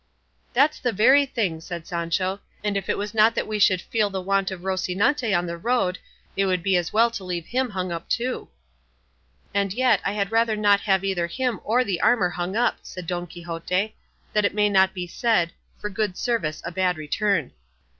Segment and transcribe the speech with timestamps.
[0.53, 4.09] "That's the very thing," said Sancho; "and if it was not that we should feel
[4.09, 5.99] the want of Rocinante on the road,
[6.35, 8.49] it would be as well to leave him hung up too."
[9.53, 13.05] "And yet, I had rather not have either him or the armour hung up," said
[13.05, 13.93] Don Quixote,
[14.33, 17.51] "that it may not be said, 'for good service a bad return.